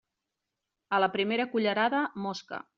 [0.97, 2.65] A la primera cullerada, mosca.